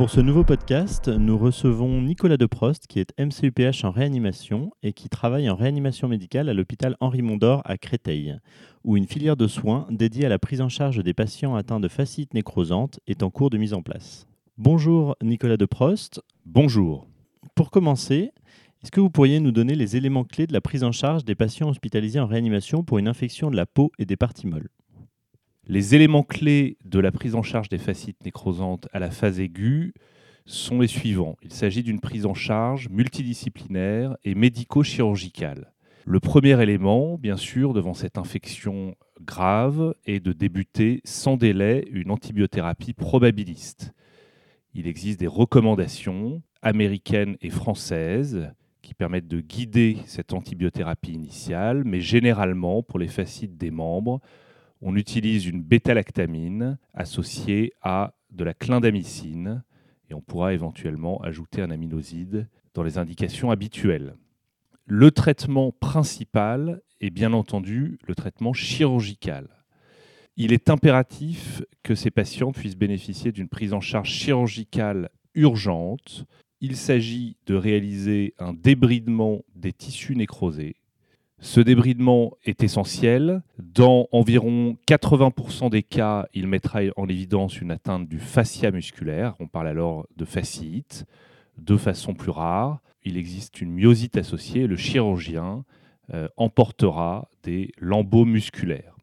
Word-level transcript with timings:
Pour 0.00 0.08
ce 0.08 0.22
nouveau 0.22 0.44
podcast, 0.44 1.08
nous 1.08 1.36
recevons 1.36 2.00
Nicolas 2.00 2.38
Deprost, 2.38 2.86
qui 2.86 3.00
est 3.00 3.12
MCUPH 3.18 3.84
en 3.84 3.90
réanimation 3.90 4.70
et 4.82 4.94
qui 4.94 5.10
travaille 5.10 5.50
en 5.50 5.56
réanimation 5.56 6.08
médicale 6.08 6.48
à 6.48 6.54
l'hôpital 6.54 6.96
Henri 7.00 7.20
Mondor 7.20 7.60
à 7.66 7.76
Créteil, 7.76 8.38
où 8.82 8.96
une 8.96 9.06
filière 9.06 9.36
de 9.36 9.46
soins 9.46 9.86
dédiée 9.90 10.24
à 10.24 10.30
la 10.30 10.38
prise 10.38 10.62
en 10.62 10.70
charge 10.70 11.04
des 11.04 11.12
patients 11.12 11.54
atteints 11.54 11.80
de 11.80 11.88
fasciite 11.88 12.32
nécrosante 12.32 12.98
est 13.06 13.22
en 13.22 13.28
cours 13.28 13.50
de 13.50 13.58
mise 13.58 13.74
en 13.74 13.82
place. 13.82 14.26
Bonjour 14.56 15.16
Nicolas 15.22 15.58
Deprost. 15.58 16.22
Bonjour. 16.46 17.06
Pour 17.54 17.70
commencer, 17.70 18.32
est-ce 18.82 18.90
que 18.90 19.00
vous 19.00 19.10
pourriez 19.10 19.38
nous 19.38 19.52
donner 19.52 19.74
les 19.74 19.98
éléments 19.98 20.24
clés 20.24 20.46
de 20.46 20.54
la 20.54 20.62
prise 20.62 20.82
en 20.82 20.92
charge 20.92 21.26
des 21.26 21.34
patients 21.34 21.68
hospitalisés 21.68 22.20
en 22.20 22.26
réanimation 22.26 22.84
pour 22.84 22.96
une 22.96 23.08
infection 23.08 23.50
de 23.50 23.56
la 23.56 23.66
peau 23.66 23.92
et 23.98 24.06
des 24.06 24.16
parties 24.16 24.46
molles? 24.46 24.70
Les 25.70 25.94
éléments 25.94 26.24
clés 26.24 26.78
de 26.84 26.98
la 26.98 27.12
prise 27.12 27.36
en 27.36 27.42
charge 27.42 27.68
des 27.68 27.78
fascites 27.78 28.24
nécrosantes 28.24 28.88
à 28.92 28.98
la 28.98 29.12
phase 29.12 29.38
aiguë 29.38 29.94
sont 30.44 30.80
les 30.80 30.88
suivants. 30.88 31.36
Il 31.42 31.52
s'agit 31.52 31.84
d'une 31.84 32.00
prise 32.00 32.26
en 32.26 32.34
charge 32.34 32.88
multidisciplinaire 32.88 34.16
et 34.24 34.34
médico-chirurgicale. 34.34 35.72
Le 36.06 36.18
premier 36.18 36.60
élément, 36.60 37.18
bien 37.18 37.36
sûr, 37.36 37.72
devant 37.72 37.94
cette 37.94 38.18
infection 38.18 38.96
grave, 39.20 39.94
est 40.06 40.18
de 40.18 40.32
débuter 40.32 41.02
sans 41.04 41.36
délai 41.36 41.86
une 41.92 42.10
antibiothérapie 42.10 42.92
probabiliste. 42.92 43.92
Il 44.74 44.88
existe 44.88 45.20
des 45.20 45.28
recommandations 45.28 46.42
américaines 46.62 47.36
et 47.42 47.50
françaises 47.50 48.50
qui 48.82 48.94
permettent 48.94 49.28
de 49.28 49.40
guider 49.40 49.98
cette 50.06 50.32
antibiothérapie 50.32 51.12
initiale, 51.12 51.84
mais 51.84 52.00
généralement, 52.00 52.82
pour 52.82 52.98
les 52.98 53.06
fascites 53.06 53.56
des 53.56 53.70
membres, 53.70 54.20
on 54.80 54.96
utilise 54.96 55.46
une 55.46 55.62
bêta-lactamine 55.62 56.78
associée 56.94 57.72
à 57.82 58.14
de 58.30 58.44
la 58.44 58.54
clindamycine 58.54 59.62
et 60.08 60.14
on 60.14 60.20
pourra 60.20 60.54
éventuellement 60.54 61.22
ajouter 61.22 61.62
un 61.62 61.70
aminoside 61.70 62.48
dans 62.74 62.82
les 62.82 62.98
indications 62.98 63.50
habituelles. 63.50 64.14
Le 64.86 65.10
traitement 65.10 65.72
principal 65.72 66.80
est 67.00 67.10
bien 67.10 67.32
entendu 67.32 67.98
le 68.06 68.14
traitement 68.14 68.52
chirurgical. 68.52 69.48
Il 70.36 70.52
est 70.52 70.70
impératif 70.70 71.62
que 71.82 71.94
ces 71.94 72.10
patients 72.10 72.52
puissent 72.52 72.76
bénéficier 72.76 73.32
d'une 73.32 73.48
prise 73.48 73.72
en 73.72 73.80
charge 73.80 74.10
chirurgicale 74.10 75.10
urgente. 75.34 76.24
Il 76.60 76.76
s'agit 76.76 77.36
de 77.46 77.54
réaliser 77.54 78.34
un 78.38 78.52
débridement 78.52 79.42
des 79.54 79.72
tissus 79.72 80.16
nécrosés 80.16 80.76
ce 81.40 81.60
débridement 81.60 82.36
est 82.44 82.62
essentiel. 82.62 83.42
Dans 83.58 84.08
environ 84.12 84.76
80% 84.86 85.70
des 85.70 85.82
cas, 85.82 86.26
il 86.34 86.46
mettra 86.46 86.80
en 86.96 87.08
évidence 87.08 87.60
une 87.60 87.70
atteinte 87.70 88.08
du 88.08 88.18
fascia 88.18 88.70
musculaire. 88.70 89.34
On 89.40 89.48
parle 89.48 89.68
alors 89.68 90.06
de 90.16 90.26
fasciite. 90.26 91.06
De 91.56 91.76
façon 91.76 92.14
plus 92.14 92.30
rare, 92.30 92.80
il 93.04 93.16
existe 93.16 93.60
une 93.62 93.72
myosite 93.72 94.18
associée. 94.18 94.66
Le 94.66 94.76
chirurgien 94.76 95.64
euh, 96.12 96.28
emportera 96.36 97.28
des 97.42 97.72
lambeaux 97.78 98.26
musculaires. 98.26 98.96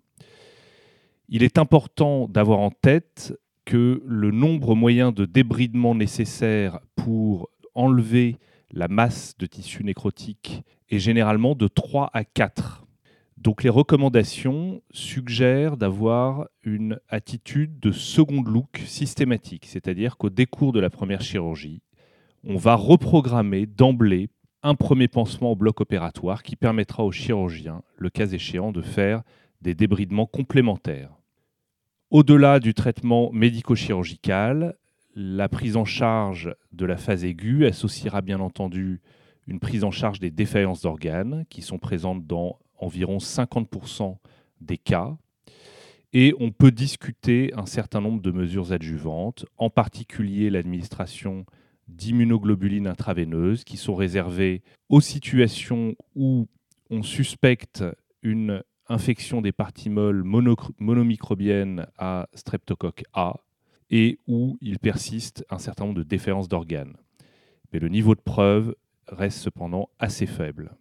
Il 1.29 1.41
est 1.41 1.57
important 1.57 2.27
d'avoir 2.27 2.59
en 2.59 2.69
tête 2.69 3.33
que 3.65 4.01
le 4.05 4.31
nombre 4.31 4.75
moyen 4.75 5.11
de 5.11 5.25
débridement 5.25 5.95
nécessaire 5.95 6.79
pour 6.95 7.49
enlever 7.73 8.37
la 8.71 8.87
masse 8.87 9.35
de 9.37 9.45
tissu 9.45 9.83
nécrotique 9.83 10.63
est 10.89 10.99
généralement 10.99 11.55
de 11.55 11.67
3 11.67 12.09
à 12.13 12.23
4. 12.23 12.85
Donc 13.37 13.63
les 13.63 13.69
recommandations 13.69 14.81
suggèrent 14.91 15.77
d'avoir 15.77 16.47
une 16.63 16.99
attitude 17.07 17.79
de 17.79 17.91
second 17.91 18.41
look 18.41 18.81
systématique, 18.85 19.65
c'est-à-dire 19.67 20.17
qu'au 20.17 20.29
décours 20.29 20.73
de 20.73 20.79
la 20.79 20.89
première 20.89 21.21
chirurgie, 21.21 21.81
on 22.43 22.57
va 22.57 22.75
reprogrammer 22.75 23.65
d'emblée 23.65 24.29
un 24.63 24.75
premier 24.75 25.07
pansement 25.07 25.51
au 25.51 25.55
bloc 25.55 25.81
opératoire 25.81 26.41
qui 26.41 26.55
permettra 26.55 27.03
au 27.03 27.11
chirurgien, 27.11 27.83
le 27.97 28.09
cas 28.09 28.27
échéant, 28.27 28.71
de 28.71 28.81
faire 28.81 29.21
des 29.61 29.75
débridements 29.75 30.25
complémentaires. 30.25 31.11
Au-delà 32.09 32.59
du 32.59 32.73
traitement 32.73 33.31
médico-chirurgical, 33.33 34.77
la 35.13 35.49
prise 35.49 35.77
en 35.77 35.85
charge 35.85 36.55
de 36.71 36.85
la 36.85 36.97
phase 36.97 37.25
aiguë 37.25 37.65
associera 37.65 38.21
bien 38.21 38.39
entendu 38.39 39.01
une 39.47 39.59
prise 39.59 39.83
en 39.83 39.91
charge 39.91 40.19
des 40.19 40.31
défaillances 40.31 40.81
d'organes 40.81 41.45
qui 41.49 41.61
sont 41.61 41.79
présentes 41.79 42.27
dans 42.27 42.59
environ 42.77 43.17
50% 43.17 44.17
des 44.61 44.77
cas. 44.77 45.17
Et 46.13 46.33
on 46.39 46.51
peut 46.51 46.71
discuter 46.71 47.51
un 47.55 47.65
certain 47.65 48.01
nombre 48.01 48.21
de 48.21 48.31
mesures 48.31 48.71
adjuvantes, 48.71 49.45
en 49.57 49.69
particulier 49.69 50.49
l'administration 50.49 51.45
d'immunoglobulines 51.87 52.87
intraveineuses 52.87 53.63
qui 53.63 53.77
sont 53.77 53.95
réservées 53.95 54.61
aux 54.89 55.01
situations 55.01 55.95
où 56.15 56.47
on 56.89 57.03
suspecte 57.03 57.83
une 58.21 58.63
infection 58.89 59.41
des 59.41 59.51
parties 59.51 59.89
molles 59.89 60.23
monomicrobiennes 60.23 61.87
à 61.97 62.27
streptocoque 62.33 63.03
A 63.13 63.35
et 63.89 64.19
où 64.27 64.57
il 64.61 64.79
persiste 64.79 65.45
un 65.49 65.59
certain 65.59 65.85
nombre 65.85 65.97
de 65.97 66.03
défaillances 66.03 66.47
d'organes. 66.47 66.95
Mais 67.71 67.79
le 67.79 67.89
niveau 67.89 68.15
de 68.15 68.21
preuve 68.21 68.75
reste 69.07 69.39
cependant 69.39 69.89
assez 69.99 70.25
faible. 70.25 70.75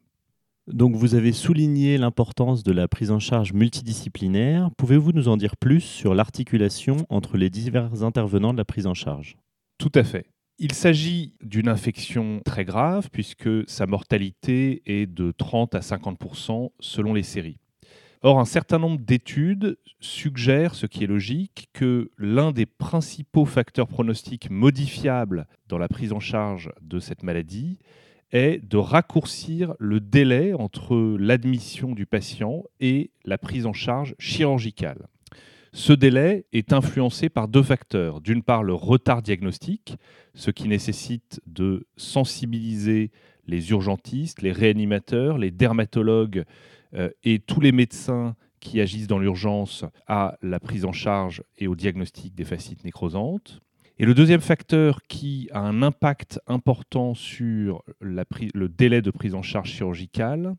Donc 0.67 0.97
vous 0.97 1.15
avez 1.15 1.33
souligné 1.33 1.97
l'importance 1.97 2.65
de 2.65 2.73
la 2.73 2.89
prise 2.89 3.13
en 3.13 3.21
charge 3.21 3.53
multidisciplinaire. 3.53 4.71
Pouvez-vous 4.77 5.13
nous 5.13 5.29
en 5.29 5.37
dire 5.37 5.57
plus 5.57 5.81
sur 5.81 6.15
l'articulation 6.15 6.97
entre 7.09 7.37
les 7.37 7.51
divers 7.51 8.03
intervenants 8.03 8.53
de 8.53 8.59
la 8.59 8.65
prise 8.65 8.89
en 8.89 8.95
charge? 8.95 9.37
Tout 9.79 9.93
à 9.95 10.03
fait. 10.03 10.27
Il 10.59 10.73
s'agit 10.73 11.35
d'une 11.41 11.69
infection 11.69 12.41
très 12.45 12.65
grave 12.65 13.11
puisque 13.13 13.69
sa 13.69 13.87
mortalité 13.87 14.83
est 14.87 15.07
de 15.07 15.31
30 15.31 15.75
à 15.75 15.81
50% 15.81 16.71
selon 16.81 17.15
les 17.15 17.23
séries. 17.23 17.59
Or, 18.23 18.41
un 18.41 18.45
certain 18.45 18.79
nombre 18.79 18.99
d'études 18.99 19.79
suggèrent, 20.01 20.75
ce 20.75 20.87
qui 20.87 21.05
est 21.05 21.07
logique, 21.07 21.69
que 21.75 22.11
l'un 22.19 22.51
des 22.51 22.67
principaux 22.67 23.45
facteurs 23.45 23.87
pronostiques 23.87 24.51
modifiables 24.51 25.47
dans 25.69 25.79
la 25.79 25.87
prise 25.87 26.13
en 26.13 26.19
charge 26.19 26.71
de 26.81 26.99
cette 26.99 27.23
maladie 27.23 27.79
est 28.33 28.59
de 28.65 28.77
raccourcir 28.77 29.75
le 29.79 30.01
délai 30.01 30.53
entre 30.55 31.17
l'admission 31.19 31.93
du 31.93 32.07
patient 32.07 32.65
et 32.81 33.11
la 33.25 33.39
prise 33.39 33.67
en 33.67 33.73
charge 33.73 34.15
chirurgicale. 34.19 35.09
Ce 35.73 35.93
délai 35.93 36.47
est 36.53 36.73
influencé 36.73 37.29
par 37.29 37.49
deux 37.49 37.63
facteurs. 37.63 38.23
D'une 38.23 38.43
part, 38.43 38.63
le 38.63 38.73
retard 38.73 39.21
diagnostique, 39.21 39.97
ce 40.35 40.51
qui 40.51 40.69
nécessite 40.69 41.41
de 41.47 41.87
sensibiliser 41.97 43.11
les 43.47 43.71
urgentistes, 43.71 44.43
les 44.43 44.53
réanimateurs, 44.53 45.39
les 45.39 45.51
dermatologues 45.51 46.45
euh, 46.95 47.11
et 47.25 47.41
tous 47.41 47.61
les 47.61 47.73
médecins 47.73 48.37
qui 48.59 48.81
agissent 48.81 49.07
dans 49.07 49.19
l'urgence 49.19 49.85
à 50.07 50.39
la 50.43 50.59
prise 50.61 50.85
en 50.85 50.93
charge 50.93 51.43
et 51.59 51.67
au 51.67 51.77
diagnostic 51.77 52.35
des 52.35 52.45
fascites 52.45 52.85
nécrosantes. 52.85 53.61
Et 53.99 54.05
le 54.05 54.13
deuxième 54.13 54.43
facteur 54.43 55.01
qui 55.09 55.49
a 55.53 55.61
un 55.61 55.83
impact 55.83 56.39
important 56.47 57.15
sur 57.15 57.83
le 58.01 58.69
délai 58.69 59.01
de 59.01 59.11
prise 59.11 59.35
en 59.35 59.41
charge 59.41 59.71
chirurgicale, 59.71 60.55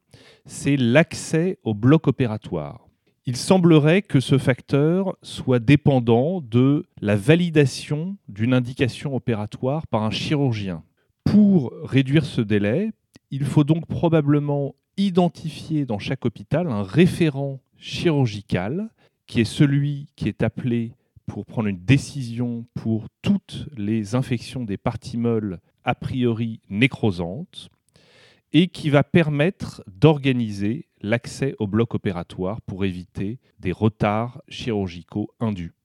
c'est 0.45 0.75
l'accès 0.75 1.59
au 1.63 1.75
bloc 1.75 2.07
opératoire. 2.07 2.87
Il 3.27 3.35
semblerait 3.35 4.01
que 4.01 4.19
ce 4.19 4.39
facteur 4.39 5.15
soit 5.21 5.59
dépendant 5.59 6.41
de 6.41 6.85
la 6.99 7.15
validation 7.15 8.17
d'une 8.27 8.55
indication 8.55 9.15
opératoire 9.15 9.85
par 9.85 10.01
un 10.01 10.11
chirurgien. 10.11 10.83
Pour 11.23 11.73
réduire 11.83 12.25
ce 12.25 12.41
délai, 12.41 12.91
il 13.29 13.43
faut 13.43 13.65
donc 13.65 13.85
probablement 13.85 14.73
identifier 14.95 15.85
dans 15.85 15.99
chaque 15.99 16.25
hôpital 16.25 16.67
un 16.67 16.81
référent 16.81 17.59
chirurgical 17.77 18.89
qui 19.27 19.41
est 19.41 19.45
celui 19.45 20.07
qui 20.15 20.27
est 20.27 20.41
appelé 20.41 20.93
pour 21.27 21.45
prendre 21.45 21.67
une 21.67 21.85
décision 21.85 22.65
pour 22.73 23.07
toutes 23.21 23.67
les 23.77 24.15
infections 24.15 24.63
des 24.63 24.77
parties 24.77 25.17
molles 25.17 25.59
a 25.83 25.93
priori 25.93 26.61
nécrosantes 26.69 27.69
et 28.53 28.69
qui 28.69 28.89
va 28.89 29.03
permettre 29.03 29.83
d'organiser 29.87 30.87
l'accès 31.01 31.55
au 31.59 31.67
bloc 31.67 31.93
opératoire 31.93 32.61
pour 32.61 32.85
éviter 32.85 33.39
des 33.59 33.71
retards 33.71 34.41
chirurgicaux 34.47 35.29
indus. 35.39 35.76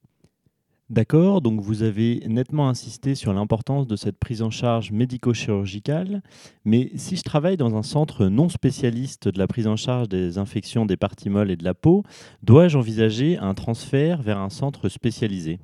D'accord, 0.92 1.40
donc 1.40 1.62
vous 1.62 1.84
avez 1.84 2.20
nettement 2.28 2.68
insisté 2.68 3.14
sur 3.14 3.32
l'importance 3.32 3.86
de 3.86 3.96
cette 3.96 4.18
prise 4.18 4.42
en 4.42 4.50
charge 4.50 4.92
médico-chirurgicale, 4.92 6.20
mais 6.66 6.90
si 6.96 7.16
je 7.16 7.22
travaille 7.22 7.56
dans 7.56 7.74
un 7.76 7.82
centre 7.82 8.26
non 8.26 8.50
spécialiste 8.50 9.26
de 9.26 9.38
la 9.38 9.46
prise 9.46 9.66
en 9.66 9.76
charge 9.76 10.10
des 10.10 10.36
infections 10.36 10.84
des 10.84 10.98
parties 10.98 11.30
molles 11.30 11.50
et 11.50 11.56
de 11.56 11.64
la 11.64 11.72
peau, 11.72 12.02
dois-je 12.42 12.76
envisager 12.76 13.38
un 13.38 13.54
transfert 13.54 14.20
vers 14.20 14.36
un 14.36 14.50
centre 14.50 14.90
spécialisé? 14.90 15.60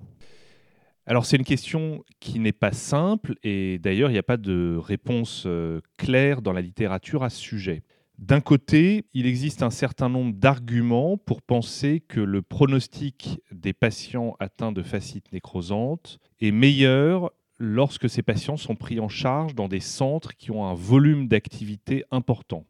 Alors 1.05 1.27
c'est 1.27 1.37
une 1.37 1.45
question 1.45 2.05
qui 2.21 2.39
n'est 2.39 2.53
pas 2.53 2.73
simple 2.73 3.35
et 3.43 3.79
d'ailleurs 3.79 4.09
il 4.09 4.15
n'y 4.15 4.19
a 4.19 4.23
pas 4.23 4.39
de 4.39 4.79
réponse 4.83 5.45
euh, 5.45 5.83
claire 5.99 6.41
dans 6.41 6.55
la 6.55 6.63
littérature 6.63 7.23
à 7.23 7.29
ce 7.29 7.39
sujet. 7.39 7.83
D'un 8.19 8.41
côté, 8.41 9.07
il 9.15 9.27
existe 9.27 9.63
un 9.63 9.71
certain 9.71 10.09
nombre 10.09 10.35
d'arguments 10.35 11.17
pour 11.17 11.41
penser 11.41 12.01
que 12.01 12.19
le 12.19 12.43
pronostic 12.43 13.41
des 13.53 13.73
patients 13.73 14.37
atteints 14.41 14.73
de 14.73 14.83
fasciite 14.83 15.33
nécrosante 15.33 16.19
est 16.41 16.51
meilleur 16.51 17.31
lorsque 17.59 18.11
ces 18.11 18.23
patients 18.23 18.57
sont 18.57 18.75
pris 18.75 18.99
en 18.99 19.09
charge 19.09 19.55
dans 19.55 19.69
des 19.69 19.81
centres 19.81 20.35
qui 20.35 20.51
ont 20.51 20.67
un 20.67 20.75
volume 20.75 21.29
d'activité 21.29 22.05
important. 22.11 22.65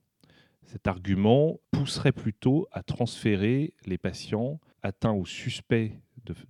Cet 0.64 0.86
argument 0.86 1.58
pousserait 1.70 2.12
plutôt 2.12 2.68
à 2.70 2.82
transférer 2.82 3.72
les 3.86 3.96
patients 3.96 4.60
atteints 4.82 5.14
ou 5.14 5.24
suspects 5.24 5.92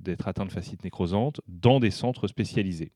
d'être 0.00 0.27
atteints 0.27 0.47
de 0.47 0.50
fascite 0.50 0.83
nécrosante 0.83 1.41
dans 1.47 1.79
des 1.79 1.93
centres 1.93 2.27
spécialisés. 2.27 2.91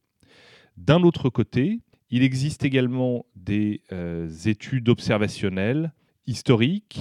D'un 0.76 1.04
autre 1.04 1.30
côté, 1.30 1.80
il 2.12 2.22
existe 2.22 2.64
également 2.64 3.24
des 3.34 3.80
euh, 3.90 4.28
études 4.44 4.90
observationnelles 4.90 5.92
historiques 6.26 7.00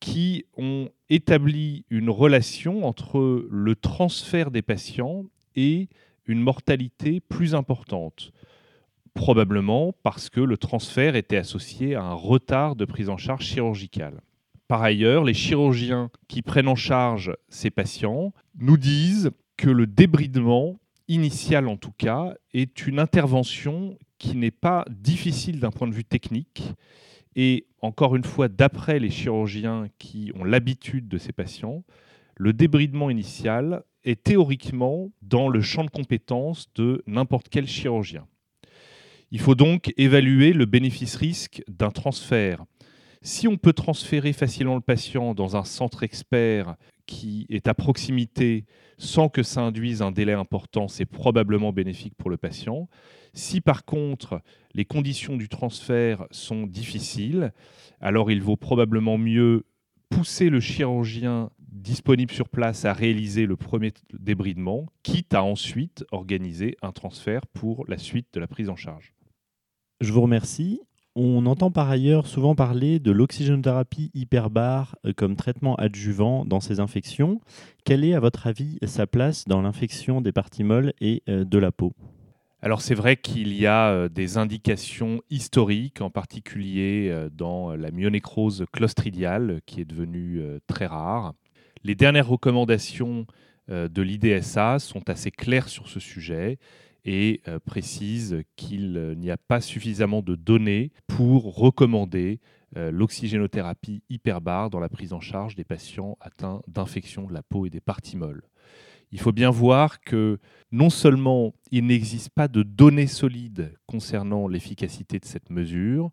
qui 0.00 0.44
ont 0.56 0.90
établi 1.08 1.86
une 1.88 2.10
relation 2.10 2.84
entre 2.84 3.46
le 3.50 3.74
transfert 3.74 4.50
des 4.50 4.60
patients 4.60 5.24
et 5.56 5.88
une 6.26 6.40
mortalité 6.40 7.20
plus 7.20 7.54
importante. 7.54 8.32
Probablement 9.14 9.94
parce 10.02 10.28
que 10.28 10.40
le 10.40 10.58
transfert 10.58 11.16
était 11.16 11.38
associé 11.38 11.94
à 11.94 12.02
un 12.02 12.14
retard 12.14 12.76
de 12.76 12.84
prise 12.84 13.08
en 13.08 13.16
charge 13.16 13.46
chirurgicale. 13.46 14.20
Par 14.68 14.82
ailleurs, 14.82 15.24
les 15.24 15.34
chirurgiens 15.34 16.10
qui 16.28 16.42
prennent 16.42 16.68
en 16.68 16.76
charge 16.76 17.34
ces 17.48 17.70
patients 17.70 18.34
nous 18.58 18.76
disent 18.76 19.30
que 19.56 19.70
le 19.70 19.86
débridement, 19.86 20.78
initial 21.08 21.66
en 21.66 21.76
tout 21.78 21.92
cas, 21.96 22.34
est 22.52 22.86
une 22.86 22.98
intervention 22.98 23.96
qui 24.24 24.36
n'est 24.36 24.50
pas 24.50 24.86
difficile 24.88 25.60
d'un 25.60 25.70
point 25.70 25.86
de 25.86 25.94
vue 25.94 26.04
technique. 26.04 26.62
Et 27.36 27.66
encore 27.82 28.16
une 28.16 28.24
fois, 28.24 28.48
d'après 28.48 28.98
les 28.98 29.10
chirurgiens 29.10 29.88
qui 29.98 30.32
ont 30.34 30.44
l'habitude 30.44 31.08
de 31.08 31.18
ces 31.18 31.32
patients, 31.32 31.84
le 32.36 32.52
débridement 32.52 33.10
initial 33.10 33.84
est 34.04 34.22
théoriquement 34.22 35.10
dans 35.20 35.48
le 35.48 35.60
champ 35.60 35.84
de 35.84 35.90
compétences 35.90 36.68
de 36.74 37.02
n'importe 37.06 37.48
quel 37.50 37.66
chirurgien. 37.66 38.26
Il 39.30 39.40
faut 39.40 39.54
donc 39.54 39.92
évaluer 39.96 40.52
le 40.52 40.64
bénéfice-risque 40.64 41.62
d'un 41.68 41.90
transfert. 41.90 42.64
Si 43.20 43.46
on 43.46 43.56
peut 43.56 43.72
transférer 43.72 44.32
facilement 44.32 44.74
le 44.74 44.80
patient 44.80 45.34
dans 45.34 45.56
un 45.56 45.64
centre 45.64 46.02
expert 46.02 46.76
qui 47.06 47.46
est 47.48 47.68
à 47.68 47.74
proximité 47.74 48.64
sans 48.98 49.28
que 49.28 49.42
ça 49.42 49.62
induise 49.62 50.02
un 50.02 50.12
délai 50.12 50.32
important, 50.32 50.88
c'est 50.88 51.06
probablement 51.06 51.72
bénéfique 51.72 52.14
pour 52.16 52.30
le 52.30 52.36
patient. 52.36 52.88
Si 53.32 53.60
par 53.60 53.84
contre 53.84 54.40
les 54.74 54.84
conditions 54.84 55.36
du 55.36 55.48
transfert 55.48 56.26
sont 56.30 56.66
difficiles, 56.66 57.52
alors 58.00 58.30
il 58.30 58.42
vaut 58.42 58.56
probablement 58.56 59.18
mieux 59.18 59.64
pousser 60.08 60.48
le 60.48 60.60
chirurgien 60.60 61.50
disponible 61.58 62.32
sur 62.32 62.48
place 62.48 62.84
à 62.84 62.92
réaliser 62.92 63.46
le 63.46 63.56
premier 63.56 63.92
débridement, 64.12 64.86
quitte 65.02 65.34
à 65.34 65.42
ensuite 65.42 66.04
organiser 66.12 66.76
un 66.82 66.92
transfert 66.92 67.46
pour 67.48 67.84
la 67.88 67.98
suite 67.98 68.28
de 68.32 68.40
la 68.40 68.46
prise 68.46 68.68
en 68.68 68.76
charge. 68.76 69.12
Je 70.00 70.12
vous 70.12 70.22
remercie. 70.22 70.80
On 71.16 71.46
entend 71.46 71.70
par 71.70 71.90
ailleurs 71.90 72.26
souvent 72.26 72.56
parler 72.56 72.98
de 72.98 73.12
l'oxygénothérapie 73.12 74.10
hyperbare 74.14 74.96
euh, 75.06 75.12
comme 75.16 75.36
traitement 75.36 75.76
adjuvant 75.76 76.44
dans 76.44 76.58
ces 76.58 76.80
infections. 76.80 77.40
Quelle 77.84 78.04
est, 78.04 78.14
à 78.14 78.20
votre 78.20 78.48
avis, 78.48 78.78
sa 78.84 79.06
place 79.06 79.44
dans 79.44 79.62
l'infection 79.62 80.20
des 80.20 80.32
parties 80.32 80.64
molles 80.64 80.92
et 81.00 81.22
euh, 81.28 81.44
de 81.44 81.58
la 81.58 81.70
peau? 81.70 81.92
Alors 82.62 82.80
c'est 82.80 82.96
vrai 82.96 83.16
qu'il 83.16 83.54
y 83.54 83.64
a 83.64 83.90
euh, 83.90 84.08
des 84.08 84.38
indications 84.38 85.20
historiques, 85.30 86.00
en 86.00 86.10
particulier 86.10 87.14
dans 87.32 87.76
la 87.76 87.92
myonécrose 87.92 88.64
clostridiale, 88.72 89.60
qui 89.66 89.80
est 89.80 89.84
devenue 89.84 90.42
très 90.66 90.86
rare. 90.86 91.34
Les 91.84 91.94
dernières 91.94 92.26
recommandations 92.28 93.26
de 93.68 94.02
l'IDSA 94.02 94.78
sont 94.78 95.08
assez 95.08 95.30
claires 95.30 95.68
sur 95.68 95.88
ce 95.88 96.00
sujet 96.00 96.58
et 97.04 97.42
euh, 97.48 97.58
précise 97.58 98.42
qu'il 98.56 98.96
euh, 98.96 99.14
n'y 99.14 99.30
a 99.30 99.36
pas 99.36 99.60
suffisamment 99.60 100.22
de 100.22 100.34
données 100.34 100.92
pour 101.06 101.56
recommander 101.56 102.40
euh, 102.76 102.90
l'oxygénothérapie 102.90 104.02
hyperbare 104.08 104.70
dans 104.70 104.80
la 104.80 104.88
prise 104.88 105.12
en 105.12 105.20
charge 105.20 105.54
des 105.54 105.64
patients 105.64 106.16
atteints 106.20 106.62
d'infections 106.66 107.26
de 107.26 107.34
la 107.34 107.42
peau 107.42 107.66
et 107.66 107.70
des 107.70 107.80
parties 107.80 108.16
molles. 108.16 108.42
Il 109.12 109.20
faut 109.20 109.32
bien 109.32 109.50
voir 109.50 110.00
que 110.00 110.38
non 110.72 110.90
seulement 110.90 111.54
il 111.70 111.86
n'existe 111.86 112.30
pas 112.30 112.48
de 112.48 112.62
données 112.62 113.06
solides 113.06 113.72
concernant 113.86 114.48
l'efficacité 114.48 115.20
de 115.20 115.24
cette 115.24 115.50
mesure, 115.50 116.10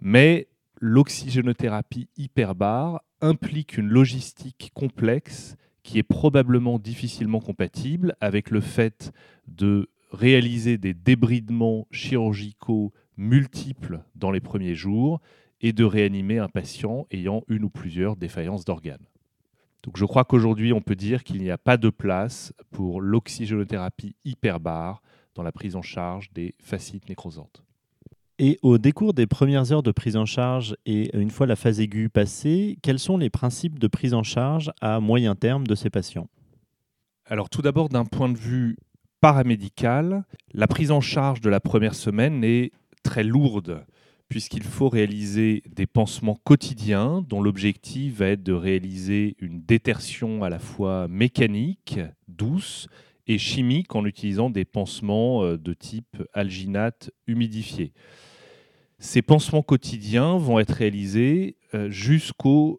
mais 0.00 0.48
l'oxygénothérapie 0.80 2.08
hyperbare 2.16 3.02
implique 3.20 3.78
une 3.78 3.88
logistique 3.88 4.72
complexe 4.74 5.56
qui 5.84 5.98
est 5.98 6.02
probablement 6.02 6.78
difficilement 6.78 7.40
compatible 7.40 8.16
avec 8.20 8.50
le 8.50 8.60
fait 8.60 9.12
de 9.46 9.88
réaliser 10.14 10.78
des 10.78 10.94
débridements 10.94 11.86
chirurgicaux 11.90 12.92
multiples 13.16 14.02
dans 14.14 14.30
les 14.30 14.40
premiers 14.40 14.74
jours 14.74 15.20
et 15.60 15.72
de 15.72 15.84
réanimer 15.84 16.38
un 16.38 16.48
patient 16.48 17.06
ayant 17.10 17.42
une 17.48 17.64
ou 17.64 17.70
plusieurs 17.70 18.16
défaillances 18.16 18.64
d'organes. 18.64 19.06
Donc 19.82 19.96
je 19.96 20.04
crois 20.04 20.24
qu'aujourd'hui, 20.24 20.72
on 20.72 20.80
peut 20.80 20.96
dire 20.96 21.24
qu'il 21.24 21.42
n'y 21.42 21.50
a 21.50 21.58
pas 21.58 21.76
de 21.76 21.90
place 21.90 22.52
pour 22.70 23.00
l'oxygénothérapie 23.00 24.16
hyperbare 24.24 25.02
dans 25.34 25.42
la 25.42 25.52
prise 25.52 25.76
en 25.76 25.82
charge 25.82 26.32
des 26.32 26.54
fascites 26.58 27.08
nécrosantes. 27.08 27.62
Et 28.38 28.58
au 28.62 28.78
décours 28.78 29.14
des 29.14 29.26
premières 29.26 29.70
heures 29.72 29.82
de 29.82 29.92
prise 29.92 30.16
en 30.16 30.26
charge 30.26 30.76
et 30.86 31.16
une 31.16 31.30
fois 31.30 31.46
la 31.46 31.54
phase 31.54 31.80
aiguë 31.80 32.08
passée, 32.08 32.78
quels 32.82 32.98
sont 32.98 33.16
les 33.16 33.30
principes 33.30 33.78
de 33.78 33.86
prise 33.86 34.14
en 34.14 34.22
charge 34.22 34.72
à 34.80 35.00
moyen 35.00 35.34
terme 35.36 35.66
de 35.66 35.74
ces 35.74 35.90
patients? 35.90 36.28
Alors 37.26 37.48
tout 37.48 37.62
d'abord, 37.62 37.88
d'un 37.88 38.04
point 38.04 38.28
de 38.28 38.36
vue 38.36 38.76
paramédicale, 39.24 40.24
la 40.52 40.66
prise 40.66 40.90
en 40.90 41.00
charge 41.00 41.40
de 41.40 41.48
la 41.48 41.58
première 41.58 41.94
semaine 41.94 42.44
est 42.44 42.72
très 43.02 43.24
lourde 43.24 43.86
puisqu'il 44.28 44.64
faut 44.64 44.90
réaliser 44.90 45.62
des 45.74 45.86
pansements 45.86 46.38
quotidiens 46.44 47.24
dont 47.26 47.40
l'objectif 47.40 48.18
va 48.18 48.26
être 48.26 48.42
de 48.42 48.52
réaliser 48.52 49.34
une 49.38 49.62
détertion 49.62 50.44
à 50.44 50.50
la 50.50 50.58
fois 50.58 51.08
mécanique, 51.08 52.00
douce, 52.28 52.86
et 53.26 53.38
chimique 53.38 53.94
en 53.94 54.04
utilisant 54.04 54.50
des 54.50 54.66
pansements 54.66 55.42
euh, 55.42 55.56
de 55.56 55.72
type 55.72 56.22
alginate 56.34 57.10
humidifié. 57.26 57.94
Ces 58.98 59.22
pansements 59.22 59.62
quotidiens 59.62 60.36
vont 60.36 60.58
être 60.58 60.74
réalisés 60.74 61.56
euh, 61.72 61.90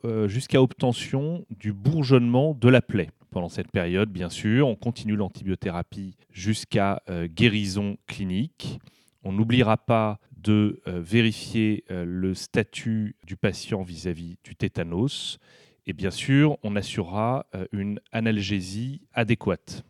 euh, 0.05 0.27
jusqu'à 0.27 0.61
obtention 0.61 1.43
du 1.49 1.73
bourgeonnement 1.73 2.53
de 2.53 2.69
la 2.69 2.83
plaie 2.83 3.09
pendant 3.35 3.49
cette 3.49 3.69
période, 3.69 4.09
bien 4.09 4.29
sûr. 4.29 4.65
On 4.65 4.77
continue 4.77 5.17
l'antibiothérapie 5.17 6.15
jusqu'à 6.31 7.01
euh, 7.09 7.27
guérison 7.27 7.97
clinique. 8.07 8.79
On 9.25 9.33
n'oubliera 9.33 9.75
pas 9.75 10.21
de 10.37 10.81
euh, 10.87 11.01
vérifier 11.01 11.83
euh, 11.91 12.05
le 12.07 12.33
statut 12.33 13.17
du 13.25 13.35
patient 13.35 13.83
vis-à-vis 13.83 14.37
du 14.45 14.55
tétanos. 14.55 15.37
Et 15.85 15.91
bien 15.91 16.11
sûr, 16.11 16.57
on 16.63 16.77
assurera 16.77 17.45
une 17.73 17.99
analgésie 18.13 19.01
adéquate. 19.13 19.83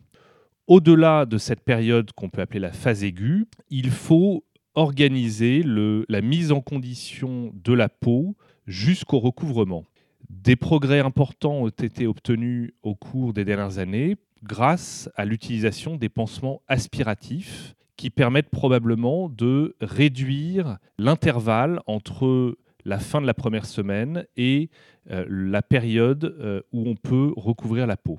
Au-delà 0.66 1.24
de 1.24 1.38
cette 1.38 1.60
période 1.60 2.10
qu'on 2.12 2.28
peut 2.28 2.42
appeler 2.42 2.60
la 2.60 2.72
phase 2.72 3.04
aiguë, 3.04 3.46
il 3.70 3.90
faut 3.90 4.44
organiser 4.74 5.62
la 5.64 6.20
mise 6.20 6.50
en 6.50 6.60
condition 6.60 7.52
de 7.54 7.72
la 7.72 7.88
peau 7.88 8.36
jusqu'au 8.66 9.20
recouvrement. 9.20 9.84
Des 10.28 10.56
progrès 10.56 11.00
importants 11.00 11.62
ont 11.62 11.68
été 11.68 12.06
obtenus 12.06 12.72
au 12.82 12.94
cours 12.94 13.32
des 13.32 13.44
dernières 13.44 13.78
années 13.78 14.16
grâce 14.42 15.08
à 15.14 15.24
l'utilisation 15.24 15.96
des 15.96 16.08
pansements 16.08 16.62
aspiratifs 16.68 17.74
qui 17.96 18.10
permettent 18.10 18.50
probablement 18.50 19.28
de 19.28 19.74
réduire 19.80 20.78
l'intervalle 20.98 21.80
entre 21.86 22.56
la 22.84 22.98
fin 22.98 23.20
de 23.20 23.26
la 23.26 23.34
première 23.34 23.66
semaine 23.66 24.26
et 24.36 24.70
euh, 25.10 25.24
la 25.28 25.62
période 25.62 26.24
euh, 26.24 26.60
où 26.72 26.88
on 26.88 26.94
peut 26.94 27.32
recouvrir 27.36 27.86
la 27.86 27.96
peau. 27.96 28.18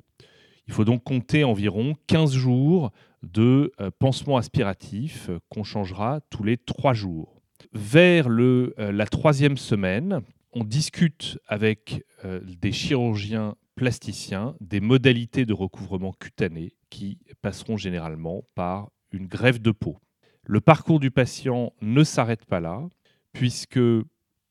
Il 0.66 0.74
faut 0.74 0.84
donc 0.84 1.04
compter 1.04 1.44
environ 1.44 1.94
15 2.08 2.32
jours 2.32 2.90
de 3.22 3.72
euh, 3.80 3.90
pansements 3.98 4.36
aspiratifs 4.36 5.30
qu'on 5.48 5.64
changera 5.64 6.20
tous 6.28 6.42
les 6.42 6.58
3 6.58 6.92
jours. 6.92 7.40
Vers 7.72 8.28
la 8.28 9.06
troisième 9.06 9.56
semaine, 9.56 10.22
on 10.52 10.64
discute 10.64 11.38
avec 11.46 12.04
euh, 12.24 12.40
des 12.44 12.72
chirurgiens 12.72 13.54
plasticiens 13.74 14.56
des 14.60 14.80
modalités 14.80 15.46
de 15.46 15.52
recouvrement 15.52 16.12
cutané 16.12 16.74
qui 16.90 17.18
passeront 17.42 17.76
généralement 17.76 18.44
par 18.54 18.90
une 19.12 19.26
greffe 19.26 19.60
de 19.60 19.70
peau. 19.70 19.98
Le 20.44 20.60
parcours 20.60 20.98
du 20.98 21.10
patient 21.10 21.72
ne 21.80 22.02
s'arrête 22.02 22.44
pas 22.44 22.60
là, 22.60 22.88
puisque 23.32 23.78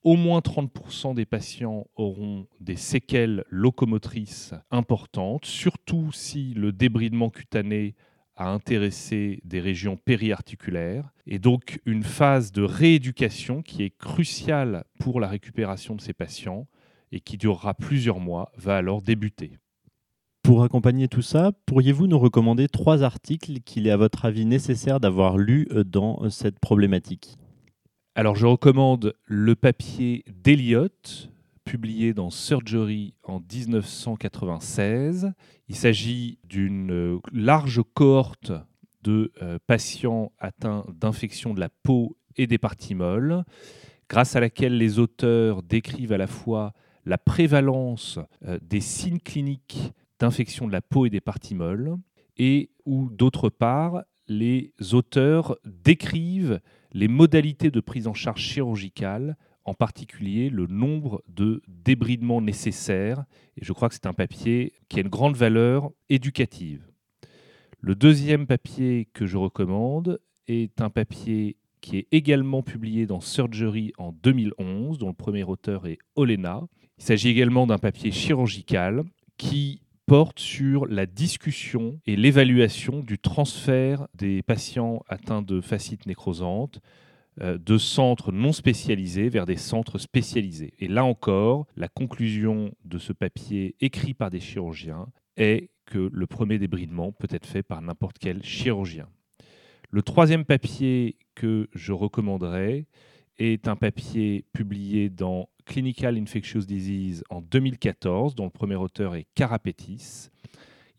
au 0.04 0.16
moins 0.16 0.40
30% 0.40 1.16
des 1.16 1.26
patients 1.26 1.88
auront 1.96 2.48
des 2.62 2.78
séquelles 2.78 3.44
locomotrices 3.50 4.54
importantes, 4.72 5.46
surtout 5.46 6.12
si 6.14 6.54
le 6.54 6.72
débridement 6.72 7.30
cutané 7.30 7.96
à 8.38 8.50
intéresser 8.50 9.42
des 9.44 9.60
régions 9.60 9.98
périarticulaires 9.98 11.10
et 11.26 11.40
donc 11.40 11.80
une 11.86 12.04
phase 12.04 12.52
de 12.52 12.62
rééducation 12.62 13.62
qui 13.62 13.84
est 13.84 13.98
cruciale 13.98 14.86
pour 15.00 15.20
la 15.20 15.28
récupération 15.28 15.96
de 15.96 16.02
ces 16.02 16.14
patients 16.14 16.68
et 17.12 17.20
qui 17.20 17.38
durera 17.38 17.74
plusieurs 17.74 18.20
mois 18.20 18.52
va 18.58 18.78
alors 18.78 19.02
débuter. 19.02 19.58
Pour 20.44 20.64
accompagner 20.64 21.08
tout 21.08 21.22
ça, 21.22 21.52
pourriez-vous 21.66 22.08
nous 22.08 22.20
recommander 22.20 22.70
trois 22.70 23.04
articles 23.04 23.60
qu'il 23.66 23.88
est 23.88 23.92
à 23.92 23.98
votre 23.98 24.24
avis 24.24 24.46
nécessaire 24.46 25.00
d'avoir 25.00 25.38
lus 25.38 25.68
dans 25.86 26.30
cette 26.30 26.60
problématique? 26.60 27.36
Alors 28.16 28.36
je 28.36 28.46
recommande 28.46 29.14
le 29.26 29.56
papier 29.56 30.24
d'Eliott, 30.28 31.30
publié 31.68 32.14
dans 32.14 32.30
Surgery 32.30 33.14
en 33.24 33.42
1996. 33.42 35.34
Il 35.68 35.76
s'agit 35.76 36.40
d'une 36.46 37.20
large 37.34 37.82
cohorte 37.94 38.54
de 39.04 39.34
euh, 39.42 39.60
patients 39.68 40.32
atteints 40.40 40.86
d'infections 40.98 41.54
de 41.54 41.60
la 41.60 41.68
peau 41.68 42.16
et 42.38 42.48
des 42.48 42.58
parties 42.58 42.96
molles, 42.96 43.44
grâce 44.08 44.38
à 44.38 44.40
laquelle 44.40 44.78
les 44.78 44.98
auteurs 44.98 45.62
décrivent 45.62 46.14
à 46.14 46.18
la 46.18 46.28
fois 46.28 46.72
la 47.06 47.18
prévalence 47.18 48.18
euh, 48.46 48.58
des 48.62 48.80
signes 48.80 49.20
cliniques 49.20 49.92
d'infection 50.20 50.68
de 50.68 50.72
la 50.72 50.82
peau 50.82 51.06
et 51.06 51.10
des 51.10 51.20
parties 51.20 51.56
molles, 51.56 51.98
et 52.38 52.70
où 52.86 53.10
d'autre 53.10 53.50
part, 53.50 54.04
les 54.30 54.72
auteurs 54.94 55.58
décrivent 55.66 56.62
les 56.94 57.10
modalités 57.10 57.72
de 57.72 57.82
prise 57.82 58.08
en 58.08 58.14
charge 58.14 58.42
chirurgicale, 58.42 59.36
en 59.68 59.74
particulier 59.74 60.50
le 60.50 60.66
nombre 60.66 61.22
de 61.28 61.62
débridements 61.68 62.42
nécessaires. 62.42 63.26
Et 63.58 63.66
je 63.66 63.74
crois 63.74 63.90
que 63.90 63.96
c'est 63.96 64.08
un 64.08 64.14
papier 64.14 64.74
qui 64.88 64.98
a 64.98 65.02
une 65.02 65.10
grande 65.10 65.36
valeur 65.36 65.92
éducative. 66.10 66.88
Le 67.82 67.94
deuxième 67.94 68.48
papier 68.48 69.10
que 69.14 69.28
je 69.28 69.38
recommande 69.38 70.20
est 70.48 70.82
un 70.82 70.90
papier 70.90 71.58
qui 71.82 71.98
est 71.98 72.08
également 72.12 72.64
publié 72.64 73.06
dans 73.06 73.20
Surgery 73.20 73.92
en 73.98 74.14
2011, 74.14 74.98
dont 74.98 75.10
le 75.10 75.14
premier 75.14 75.44
auteur 75.44 75.86
est 75.86 76.00
Olena. 76.16 76.64
Il 76.98 77.04
s'agit 77.04 77.30
également 77.30 77.68
d'un 77.68 77.78
papier 77.78 78.12
chirurgical 78.12 79.04
qui 79.38 79.82
porte 80.06 80.40
sur 80.40 80.86
la 80.86 81.06
discussion 81.06 82.00
et 82.06 82.16
l'évaluation 82.16 83.02
du 83.02 83.20
transfert 83.20 84.08
des 84.14 84.42
patients 84.42 85.04
atteints 85.10 85.42
de 85.42 85.60
fascites 85.60 86.06
nécrosantes 86.06 86.80
euh, 86.80 87.07
de 87.40 87.78
centres 87.78 88.32
non 88.32 88.52
spécialisés 88.52 89.30
vers 89.30 89.46
des 89.46 89.58
centres 89.58 89.98
spécialisés. 89.98 90.74
Et 90.80 90.88
là 90.88 91.06
encore, 91.06 91.68
la 91.76 91.88
conclusion 91.88 92.72
de 92.86 92.98
ce 92.98 93.14
papier 93.14 93.76
écrit 93.80 94.14
par 94.14 94.30
des 94.30 94.40
chirurgiens 94.40 95.08
est 95.36 95.70
que 95.86 96.10
le 96.12 96.28
premier 96.28 96.58
débridement 96.58 97.12
peut 97.12 97.28
être 97.30 97.46
fait 97.46 97.64
par 97.64 97.82
n'importe 97.82 98.18
quel 98.20 98.44
chirurgien. 98.44 99.08
Le 99.90 100.02
troisième 100.02 100.44
papier 100.44 101.18
que 101.36 101.70
je 101.74 101.94
recommanderais 101.94 102.86
est 103.38 103.68
un 103.68 103.76
papier 103.76 104.46
publié 104.52 105.10
dans 105.10 105.48
Clinical 105.66 106.18
Infectious 106.18 106.62
Disease 106.62 107.24
en 107.30 107.42
2014, 107.42 108.36
dont 108.36 108.46
le 108.46 108.50
premier 108.50 108.76
auteur 108.76 109.16
est 109.16 109.28
Carapetis. 109.36 110.30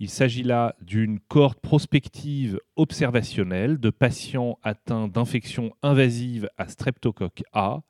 Il 0.01 0.09
s'agit 0.11 0.45
là 0.45 0.77
d'une 0.81 1.19
cohorte 1.19 1.61
prospective 1.61 2.61
observationnelle 2.77 3.79
de 3.79 3.91
patients 3.91 4.59
atteints 4.63 5.09
d'infections 5.09 5.73
invasives 5.83 6.49
à 6.57 6.69
streptocoque 6.69 7.43
A. 7.53 7.81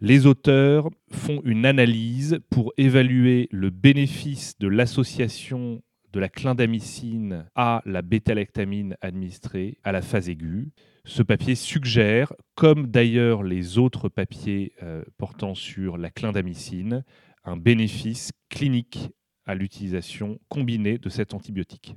Les 0.00 0.26
auteurs 0.26 0.88
font 1.10 1.40
une 1.44 1.66
analyse 1.66 2.38
pour 2.50 2.72
évaluer 2.76 3.48
le 3.50 3.70
bénéfice 3.70 4.56
de 4.58 4.68
l'association 4.68 5.82
de 6.12 6.20
la 6.20 6.28
clindamycine 6.28 7.46
à 7.56 7.82
la 7.84 8.00
bétalactamine 8.00 8.96
administrée 9.00 9.78
à 9.82 9.90
la 9.90 10.02
phase 10.02 10.28
aiguë. 10.28 10.70
Ce 11.04 11.22
papier 11.22 11.56
suggère, 11.56 12.32
comme 12.54 12.86
d'ailleurs 12.86 13.42
les 13.42 13.78
autres 13.78 14.08
papiers 14.08 14.72
euh, 14.82 15.02
portant 15.18 15.54
sur 15.54 15.98
la 15.98 16.10
clindamycine, 16.10 17.04
un 17.44 17.56
bénéfice 17.56 18.32
clinique 18.50 19.10
à 19.46 19.54
l'utilisation 19.54 20.38
combinée 20.48 20.98
de 20.98 21.08
cet 21.08 21.34
antibiotique. 21.34 21.96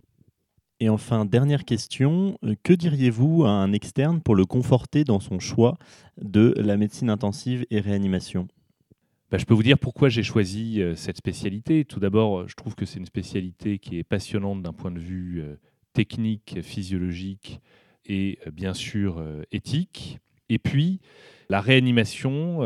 Et 0.81 0.87
enfin, 0.87 1.25
dernière 1.25 1.65
question, 1.65 2.37
euh, 2.45 2.55
que 2.63 2.71
diriez-vous 2.71 3.43
à 3.43 3.49
un 3.49 3.73
externe 3.73 4.21
pour 4.21 4.35
le 4.35 4.45
conforter 4.45 5.03
dans 5.03 5.19
son 5.19 5.39
choix 5.39 5.77
de 6.21 6.53
la 6.55 6.77
médecine 6.77 7.09
intensive 7.09 7.65
et 7.69 7.81
réanimation? 7.81 8.47
Bah, 9.29 9.37
je 9.37 9.45
peux 9.45 9.53
vous 9.53 9.63
dire 9.63 9.77
pourquoi 9.77 10.07
j'ai 10.07 10.23
choisi 10.23 10.81
euh, 10.81 10.95
cette 10.95 11.17
spécialité. 11.17 11.83
Tout 11.83 11.99
d'abord, 11.99 12.47
je 12.47 12.55
trouve 12.55 12.75
que 12.75 12.85
c'est 12.85 12.97
une 12.97 13.05
spécialité 13.05 13.77
qui 13.77 13.97
est 13.97 14.03
passionnante 14.05 14.63
d'un 14.63 14.71
point 14.71 14.91
de 14.91 14.99
vue 14.99 15.41
euh, 15.41 15.55
technique, 15.91 16.59
physiologique 16.61 17.59
et 18.05 18.39
bien 18.53 18.73
sûr 18.73 19.23
éthique. 19.51 20.19
Et 20.47 20.57
puis, 20.57 20.99
la 21.49 21.61
réanimation 21.61 22.59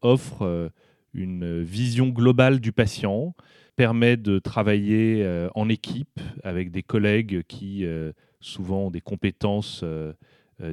offre 0.00 0.70
une 1.12 1.62
vision 1.62 2.08
globale 2.08 2.60
du 2.60 2.72
patient, 2.72 3.34
permet 3.80 4.18
de 4.18 4.38
travailler 4.38 5.22
euh, 5.24 5.48
en 5.54 5.70
équipe 5.70 6.20
avec 6.44 6.70
des 6.70 6.82
collègues 6.82 7.44
qui 7.48 7.86
euh, 7.86 8.12
souvent 8.38 8.88
ont 8.88 8.90
des 8.90 9.00
compétences 9.00 9.80
euh, 9.84 10.12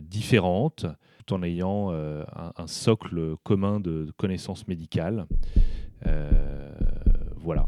différentes, 0.02 0.86
tout 1.26 1.34
en 1.34 1.42
ayant 1.42 1.94
un, 1.94 2.68
socle 2.68 3.38
commun 3.44 3.80
de, 3.80 4.04
de 4.04 4.12
connaissances 4.18 4.68
médicales. 4.68 5.26
voilà. 7.38 7.66